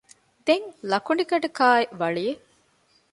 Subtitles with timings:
[0.45, 2.43] ދެން ލަކުޑިގަނޑަކާއި ވަޅިއެއް